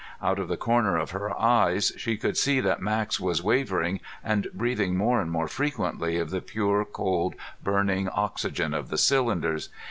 [0.19, 4.47] Out of the corner of her eyes she could see that Max was wavering and
[4.51, 9.69] breathing more and more frequently of the pure, cold, burning oxygen of the cylinders.